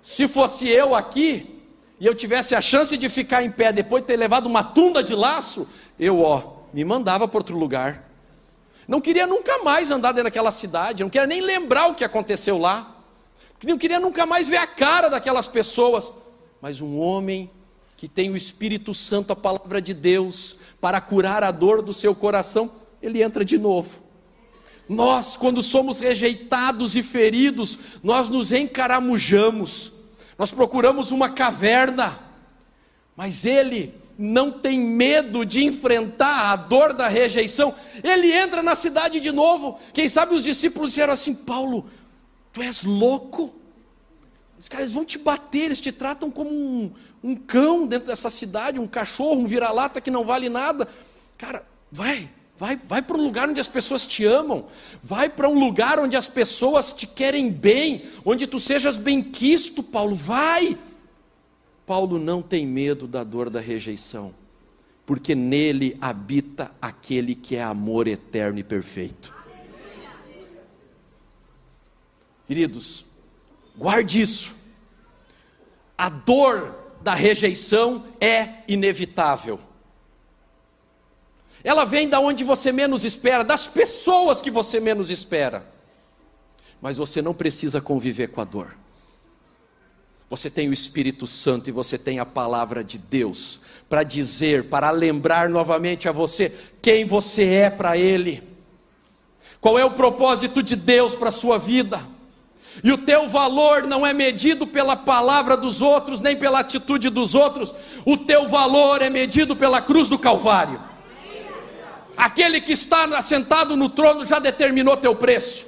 [0.00, 1.60] se fosse eu aqui
[1.98, 5.02] e eu tivesse a chance de ficar em pé depois de ter levado uma tunda
[5.02, 5.68] de laço,
[6.00, 8.10] eu, ó, me mandava para outro lugar.
[8.88, 12.56] Não queria nunca mais andar dentro daquela cidade, não queria nem lembrar o que aconteceu
[12.56, 12.96] lá.
[13.62, 16.10] Não queria nunca mais ver a cara daquelas pessoas.
[16.62, 17.50] Mas um homem
[17.96, 22.14] que tem o Espírito Santo, a palavra de Deus, para curar a dor do seu
[22.14, 22.70] coração,
[23.02, 24.00] ele entra de novo.
[24.88, 29.92] Nós, quando somos rejeitados e feridos, nós nos encaramujamos,
[30.38, 32.18] nós procuramos uma caverna,
[33.14, 39.18] mas ele não tem medo de enfrentar a dor da rejeição, ele entra na cidade
[39.18, 39.80] de novo.
[39.94, 41.88] Quem sabe os discípulos disseram assim: Paulo,
[42.52, 43.54] tu és louco?
[44.58, 46.92] Os caras vão te bater, eles te tratam como um,
[47.24, 50.86] um cão dentro dessa cidade, um cachorro, um vira-lata que não vale nada.
[51.38, 52.28] Cara, vai,
[52.58, 54.66] vai, vai para um lugar onde as pessoas te amam,
[55.02, 59.82] vai para um lugar onde as pessoas te querem bem, onde tu sejas bem quisto,
[59.82, 60.76] Paulo, vai.
[61.90, 64.32] Paulo não tem medo da dor da rejeição,
[65.04, 69.34] porque nele habita aquele que é amor eterno e perfeito.
[72.46, 73.04] Queridos,
[73.76, 74.54] guarde isso.
[75.98, 79.58] A dor da rejeição é inevitável.
[81.64, 85.66] Ela vem da onde você menos espera, das pessoas que você menos espera.
[86.80, 88.76] Mas você não precisa conviver com a dor.
[90.30, 94.88] Você tem o Espírito Santo e você tem a palavra de Deus para dizer, para
[94.92, 98.40] lembrar novamente a você quem você é para Ele,
[99.60, 102.00] qual é o propósito de Deus para a sua vida.
[102.84, 107.34] E o teu valor não é medido pela palavra dos outros, nem pela atitude dos
[107.34, 107.74] outros,
[108.06, 110.80] o teu valor é medido pela cruz do Calvário.
[112.16, 115.66] Aquele que está assentado no trono já determinou teu preço,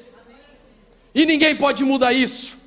[1.12, 2.61] e ninguém pode mudar isso.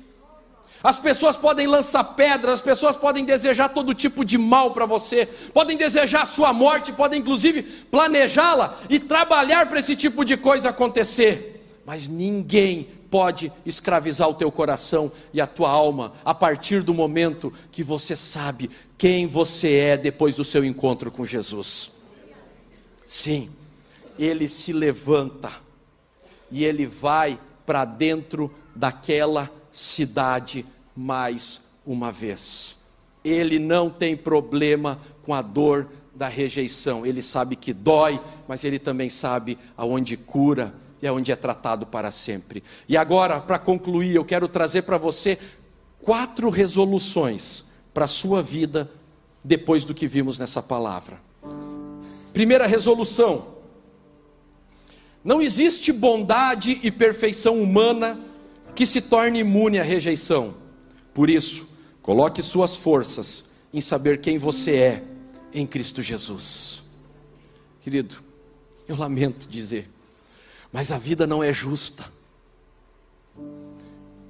[0.86, 5.26] As pessoas podem lançar pedras, as pessoas podem desejar todo tipo de mal para você,
[5.52, 10.68] podem desejar a sua morte, podem inclusive planejá-la e trabalhar para esse tipo de coisa
[10.68, 16.94] acontecer, mas ninguém pode escravizar o teu coração e a tua alma a partir do
[16.94, 21.90] momento que você sabe quem você é depois do seu encontro com Jesus.
[23.04, 23.50] Sim,
[24.16, 25.50] ele se levanta
[26.48, 30.64] e ele vai para dentro daquela cidade
[30.96, 32.76] mais uma vez.
[33.24, 37.04] Ele não tem problema com a dor da rejeição.
[37.04, 42.10] Ele sabe que dói, mas ele também sabe aonde cura e aonde é tratado para
[42.10, 42.64] sempre.
[42.88, 45.38] E agora, para concluir, eu quero trazer para você
[46.00, 48.90] quatro resoluções para a sua vida
[49.44, 51.20] depois do que vimos nessa palavra.
[52.32, 53.46] Primeira resolução:
[55.24, 58.18] não existe bondade e perfeição humana
[58.74, 60.54] que se torne imune à rejeição.
[61.16, 61.66] Por isso,
[62.02, 65.02] coloque suas forças em saber quem você é
[65.50, 66.82] em Cristo Jesus.
[67.80, 68.22] Querido,
[68.86, 69.88] eu lamento dizer,
[70.70, 72.04] mas a vida não é justa.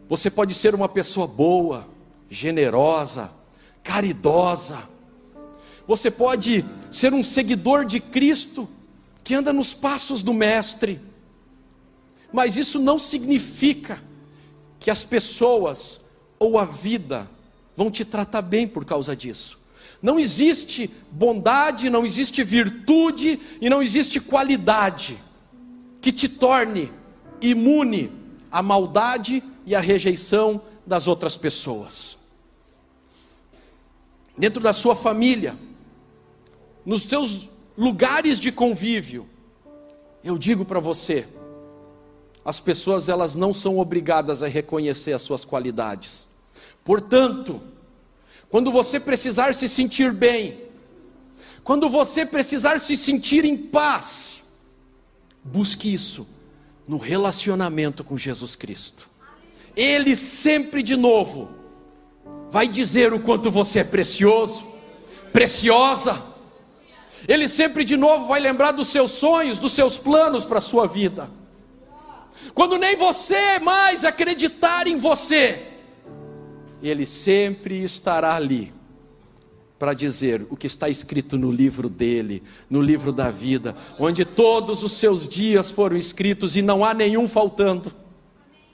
[0.08, 1.88] Você pode ser uma pessoa boa,
[2.30, 3.32] generosa,
[3.82, 4.88] caridosa.
[5.88, 8.68] Você pode ser um seguidor de Cristo
[9.24, 11.00] que anda nos passos do Mestre.
[12.32, 14.00] Mas isso não significa
[14.78, 16.05] que as pessoas
[16.38, 17.28] ou a vida
[17.76, 19.58] vão te tratar bem por causa disso.
[20.02, 25.18] Não existe bondade, não existe virtude e não existe qualidade
[26.00, 26.90] que te torne
[27.40, 28.12] imune
[28.50, 32.16] à maldade e à rejeição das outras pessoas.
[34.38, 35.56] Dentro da sua família,
[36.84, 39.26] nos seus lugares de convívio,
[40.22, 41.26] eu digo para você,
[42.44, 46.25] as pessoas elas não são obrigadas a reconhecer as suas qualidades.
[46.86, 47.60] Portanto,
[48.48, 50.62] quando você precisar se sentir bem,
[51.62, 54.44] quando você precisar se sentir em paz,
[55.44, 56.26] busque isso
[56.88, 59.10] no relacionamento com Jesus Cristo.
[59.76, 61.50] Ele sempre de novo
[62.50, 64.64] vai dizer o quanto você é precioso,
[65.30, 66.34] preciosa
[67.26, 70.86] ele sempre de novo vai lembrar dos seus sonhos, dos seus planos para a sua
[70.86, 71.30] vida.
[72.54, 75.65] Quando nem você mais acreditar em você,
[76.82, 78.72] Ele sempre estará ali
[79.78, 84.82] para dizer o que está escrito no livro dele, no livro da vida, onde todos
[84.82, 87.92] os seus dias foram escritos e não há nenhum faltando.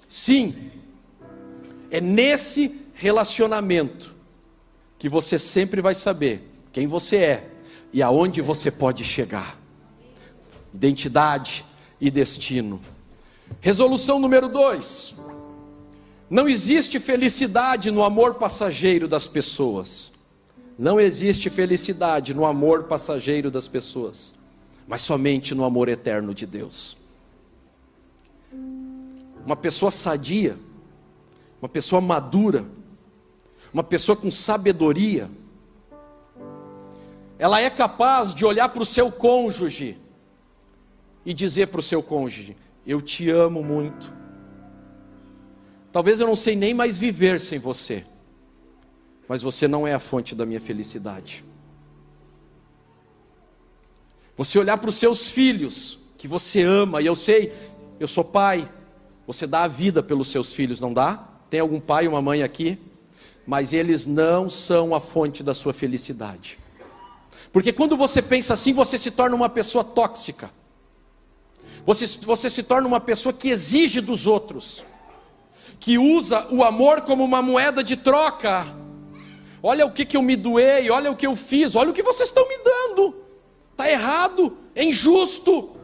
[0.09, 0.55] Sim,
[1.91, 4.15] é nesse relacionamento
[4.99, 7.51] que você sempre vai saber quem você é
[7.93, 9.59] e aonde você pode chegar.
[10.73, 11.65] Identidade
[12.01, 12.81] e destino.
[13.61, 15.15] Resolução número dois:
[16.33, 20.15] não existe felicidade no amor passageiro das pessoas.
[20.79, 24.33] Não existe felicidade no amor passageiro das pessoas,
[24.89, 26.97] mas somente no amor eterno de Deus.
[29.45, 30.57] Uma pessoa sadia,
[31.61, 32.65] uma pessoa madura,
[33.71, 35.29] uma pessoa com sabedoria,
[37.39, 39.99] ela é capaz de olhar para o seu cônjuge
[41.27, 44.22] e dizer para o seu cônjuge: Eu te amo muito.
[45.93, 48.05] Talvez eu não sei nem mais viver sem você,
[49.29, 51.45] mas você não é a fonte da minha felicidade.
[54.37, 57.53] Você olhar para os seus filhos, que você ama, e eu sei,
[58.01, 58.67] eu sou pai,
[59.27, 61.29] você dá a vida pelos seus filhos, não dá?
[61.51, 62.79] Tem algum pai, uma mãe aqui?
[63.47, 66.59] Mas eles não são a fonte da sua felicidade.
[67.53, 70.51] Porque quando você pensa assim, você se torna uma pessoa tóxica.
[71.85, 74.85] Você, você se torna uma pessoa que exige dos outros,
[75.81, 78.67] que usa o amor como uma moeda de troca.
[79.63, 82.03] Olha o que, que eu me doei, olha o que eu fiz, olha o que
[82.03, 83.15] vocês estão me dando.
[83.71, 85.77] Está errado, é injusto.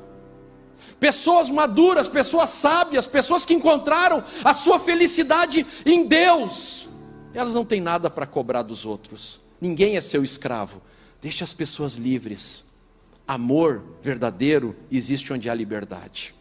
[0.99, 6.89] Pessoas maduras, pessoas sábias, pessoas que encontraram a sua felicidade em Deus.
[7.33, 9.41] Elas não têm nada para cobrar dos outros.
[9.61, 10.83] Ninguém é seu escravo.
[11.21, 12.65] Deixe as pessoas livres.
[13.27, 16.35] Amor verdadeiro existe onde há liberdade.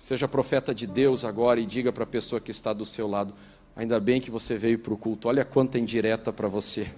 [0.00, 3.34] Seja profeta de Deus agora e diga para a pessoa que está do seu lado:
[3.76, 6.90] ainda bem que você veio para o culto, olha quanta indireta para você.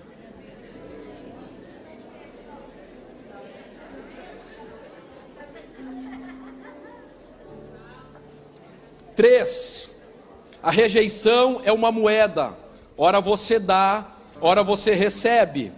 [9.17, 9.91] Três,
[10.63, 12.57] a rejeição é uma moeda,
[12.97, 15.73] ora você dá, ora você recebe.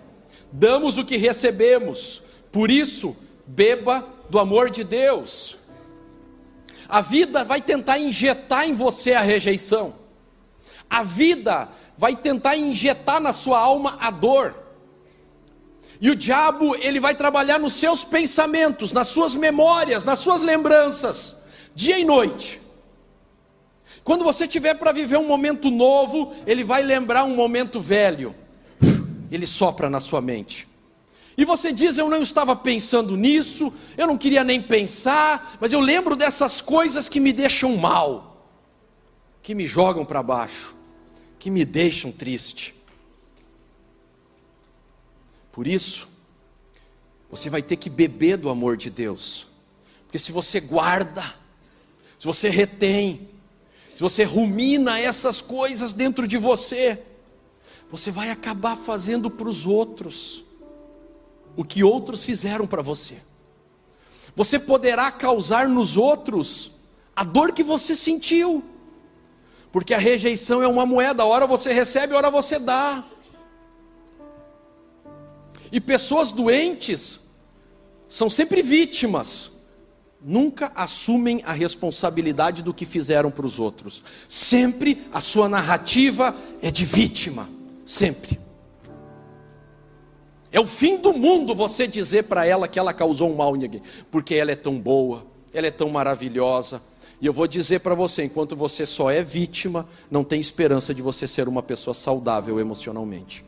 [0.53, 2.23] Damos o que recebemos,
[2.53, 3.17] por isso,
[3.47, 5.64] beba do amor de Deus.
[6.89, 9.95] A vida vai tentar injetar em você a rejeição.
[10.89, 14.55] A vida vai tentar injetar na sua alma a dor.
[16.01, 21.37] E o diabo, ele vai trabalhar nos seus pensamentos, nas suas memórias, nas suas lembranças,
[21.75, 22.61] dia e noite.
[24.03, 28.35] Quando você tiver para viver um momento novo, ele vai lembrar um momento velho.
[29.31, 30.69] Ele sopra na sua mente.
[31.37, 35.81] E você diz: Eu não estava pensando nisso, eu não queria nem pensar, mas eu
[35.81, 38.49] lembro dessas coisas que me deixam mal,
[39.43, 40.75] que me jogam para baixo,
[41.39, 42.75] que me deixam triste.
[45.51, 46.09] Por isso,
[47.31, 49.49] você vai ter que beber do amor de Deus,
[50.05, 51.23] porque se você guarda,
[52.19, 53.29] se você retém,
[53.95, 57.01] se você rumina essas coisas dentro de você,
[57.91, 60.45] você vai acabar fazendo para os outros
[61.57, 63.17] o que outros fizeram para você.
[64.37, 66.73] Você poderá causar nos outros
[67.15, 68.65] a dor que você sentiu,
[69.71, 73.05] porque a rejeição é uma moeda, hora você recebe, hora você dá.
[75.71, 77.21] E pessoas doentes
[78.09, 79.53] são sempre vítimas,
[80.21, 84.03] nunca assumem a responsabilidade do que fizeram para os outros.
[84.29, 87.49] Sempre a sua narrativa é de vítima,
[87.85, 88.44] sempre.
[90.55, 93.65] É o fim do mundo você dizer para ela que ela causou um mal em
[93.65, 96.81] alguém, porque ela é tão boa, ela é tão maravilhosa.
[97.21, 101.03] E eu vou dizer para você, enquanto você só é vítima, não tem esperança de
[101.03, 103.45] você ser uma pessoa saudável emocionalmente.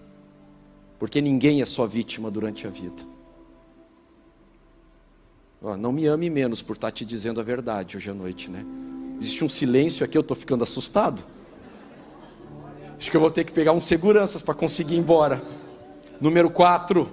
[0.98, 3.16] Porque ninguém é só vítima durante a vida
[5.74, 8.64] não me ame menos por estar tá te dizendo a verdade hoje à noite, né?
[9.18, 11.24] Existe um silêncio aqui, eu estou ficando assustado.
[12.98, 15.42] Acho que eu vou ter que pegar uns seguranças para conseguir ir embora.
[16.20, 17.12] Número 4.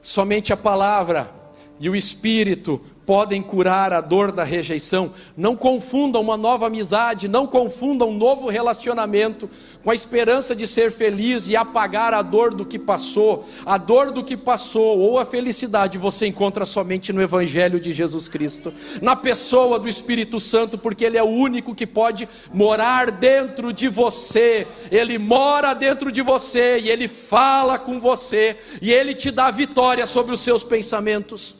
[0.00, 1.32] Somente a palavra
[1.80, 5.14] e o Espírito podem curar a dor da rejeição.
[5.34, 9.48] Não confundam uma nova amizade, não confundam um novo relacionamento
[9.82, 13.48] com a esperança de ser feliz e apagar a dor do que passou.
[13.64, 18.28] A dor do que passou ou a felicidade você encontra somente no Evangelho de Jesus
[18.28, 23.72] Cristo, na pessoa do Espírito Santo, porque Ele é o único que pode morar dentro
[23.72, 24.66] de você.
[24.90, 30.06] Ele mora dentro de você e Ele fala com você e Ele te dá vitória
[30.06, 31.57] sobre os seus pensamentos.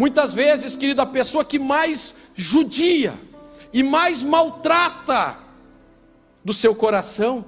[0.00, 3.12] Muitas vezes, querido, a pessoa que mais judia
[3.70, 5.36] e mais maltrata
[6.42, 7.44] do seu coração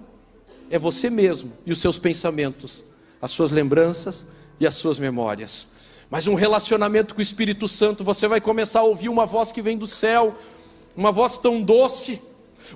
[0.71, 2.85] é você mesmo e os seus pensamentos,
[3.23, 4.27] as suas lembranças
[4.61, 5.69] e as suas memórias.
[6.11, 9.63] Mas um relacionamento com o Espírito Santo, você vai começar a ouvir uma voz que
[9.63, 10.35] vem do céu,
[10.95, 12.21] uma voz tão doce,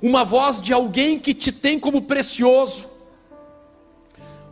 [0.00, 2.88] uma voz de alguém que te tem como precioso.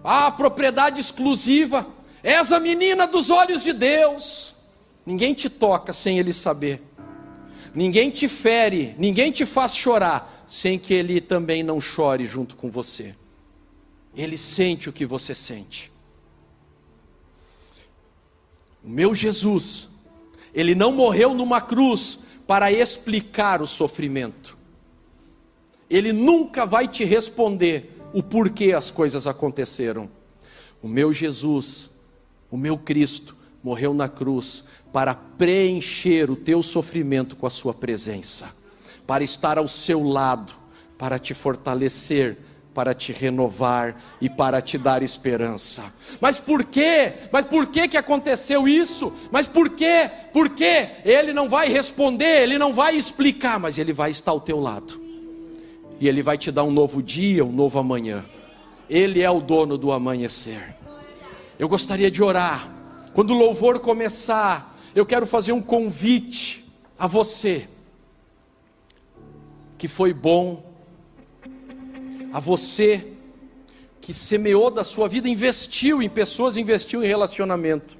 [0.05, 1.87] Ah, propriedade exclusiva,
[2.23, 4.54] és a menina dos olhos de Deus.
[5.05, 6.83] Ninguém te toca sem ele saber.
[7.75, 12.71] Ninguém te fere, ninguém te faz chorar sem que ele também não chore junto com
[12.71, 13.15] você.
[14.15, 15.91] Ele sente o que você sente.
[18.83, 19.89] O meu Jesus,
[20.55, 24.57] ele não morreu numa cruz para explicar o sofrimento.
[25.89, 30.09] Ele nunca vai te responder o porquê as coisas aconteceram.
[30.83, 31.91] O meu Jesus,
[32.51, 34.65] o meu Cristo, morreu na cruz
[34.95, 38.55] para preencher o teu sofrimento com a sua presença,
[39.05, 40.55] para estar ao seu lado,
[40.97, 42.39] para te fortalecer,
[42.73, 45.93] para te renovar e para te dar esperança.
[46.21, 47.13] Mas por quê?
[47.33, 49.13] Mas por que que aconteceu isso?
[49.33, 50.09] Mas por quê?
[50.33, 50.91] Por quê?
[51.05, 55.03] Ele não vai responder, ele não vai explicar, mas ele vai estar ao teu lado.
[55.99, 58.25] E ele vai te dar um novo dia, um novo amanhã.
[58.89, 60.77] Ele é o dono do amanhecer.
[61.59, 62.71] Eu gostaria de orar.
[63.13, 66.65] Quando o louvor começar, eu quero fazer um convite
[66.99, 67.69] a você,
[69.77, 70.73] que foi bom,
[72.33, 73.13] a você
[74.01, 77.97] que semeou da sua vida, investiu em pessoas, investiu em relacionamento.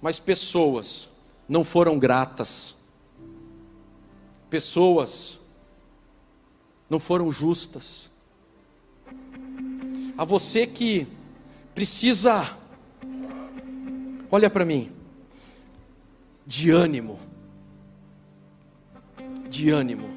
[0.00, 1.08] mas pessoas
[1.48, 2.76] não foram gratas.
[4.50, 5.38] Pessoas
[6.90, 8.10] não foram justas.
[10.16, 11.06] A você que
[11.74, 12.54] precisa,
[14.30, 14.92] olha para mim,
[16.46, 17.18] de ânimo,
[19.48, 20.08] de ânimo.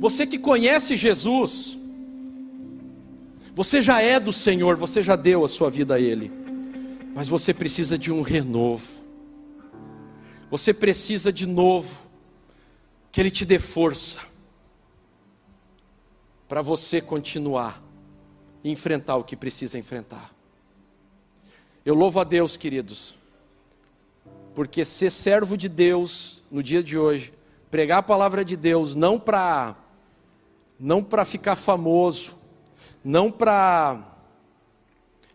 [0.00, 1.78] Você que conhece Jesus,
[3.54, 6.30] você já é do Senhor, você já deu a sua vida a Ele,
[7.14, 9.04] mas você precisa de um renovo,
[10.50, 12.08] você precisa de novo,
[13.10, 14.20] que Ele te dê força,
[16.48, 17.82] para você continuar
[18.62, 20.32] e enfrentar o que precisa enfrentar.
[21.84, 23.17] Eu louvo a Deus, queridos,
[24.58, 27.32] porque ser servo de Deus no dia de hoje,
[27.70, 29.76] pregar a palavra de Deus não para
[30.76, 32.36] não para ficar famoso,
[33.04, 34.02] não para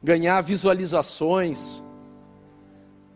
[0.04, 1.82] ganhar visualizações,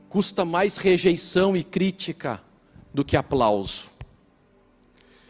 [0.07, 2.41] custa mais rejeição e crítica
[2.93, 3.89] do que aplauso.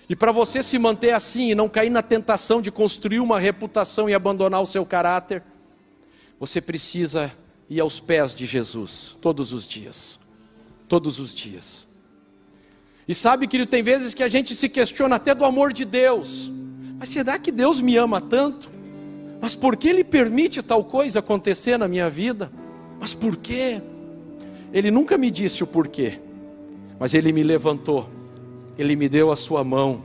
[0.07, 4.07] E para você se manter assim e não cair na tentação de construir uma reputação
[4.07, 5.41] e abandonar o seu caráter,
[6.39, 7.33] você precisa
[7.67, 10.19] ir aos pés de Jesus todos os dias.
[10.87, 11.87] Todos os dias.
[13.07, 16.51] E sabe, querido, tem vezes que a gente se questiona até do amor de Deus.
[16.99, 18.69] Mas será que Deus me ama tanto?
[19.41, 22.51] Mas por que Ele permite tal coisa acontecer na minha vida?
[22.99, 23.81] Mas por quê?
[24.73, 26.19] Ele nunca me disse o porquê,
[26.99, 28.09] mas Ele me levantou
[28.77, 30.01] ele me deu a sua mão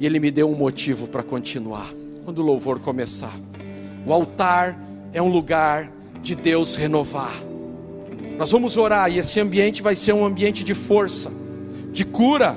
[0.00, 1.92] e Ele me deu um motivo para continuar.
[2.24, 3.38] Quando o louvor começar,
[4.06, 4.78] o altar
[5.12, 7.45] é um lugar de Deus renovar.
[8.38, 11.32] Nós vamos orar e esse ambiente vai ser um ambiente de força,
[11.92, 12.56] de cura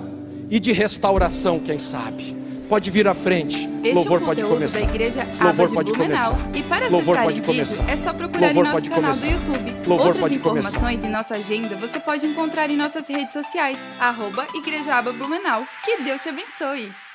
[0.49, 2.37] e de restauração, quem sabe.
[2.67, 3.67] Pode vir à frente.
[3.83, 4.79] Este Louvor é pode começar.
[4.79, 6.31] da Igreja Louvor pode de Blumenau.
[6.35, 6.57] começar.
[6.57, 7.89] E para Louvor pode em vídeo, começar.
[7.89, 9.25] é só procurar Louvor em nosso canal começar.
[9.25, 9.71] do YouTube.
[9.87, 10.69] Louvor Outras pode começar.
[10.69, 15.63] informações e nossa agenda você pode encontrar em nossas redes sociais, arroba Igreja Aba Blumenau.
[15.83, 17.08] Que Deus te abençoe!